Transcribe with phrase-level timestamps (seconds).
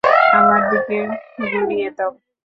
[0.33, 0.97] আমার দিকে
[1.53, 2.11] গড়িয়ে দাও।